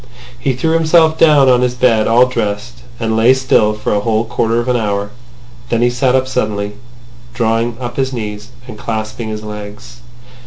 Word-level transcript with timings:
He 0.39 0.53
threw 0.53 0.71
himself 0.71 1.19
down 1.19 1.47
on 1.47 1.61
his 1.61 1.75
bed 1.75 2.07
all 2.07 2.25
dressed, 2.25 2.79
and 2.99 3.15
lay 3.15 3.35
still 3.35 3.73
for 3.73 3.93
a 3.93 3.99
whole 3.99 4.25
quarter 4.25 4.59
of 4.59 4.67
an 4.67 4.75
hour. 4.75 5.11
Then 5.69 5.83
he 5.83 5.91
sat 5.91 6.15
up 6.15 6.27
suddenly, 6.27 6.71
drawing 7.35 7.77
up 7.79 7.97
his 7.97 8.11
knees, 8.11 8.49
and 8.67 8.79
clasping 8.79 9.29
his 9.29 9.43
legs. 9.43 10.01